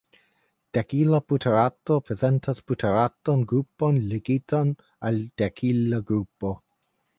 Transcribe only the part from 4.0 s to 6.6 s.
ligitan al dekila grupo.